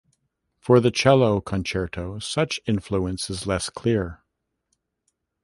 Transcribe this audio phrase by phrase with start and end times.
[0.57, 4.23] For the Cello Concerto such influence is less clear.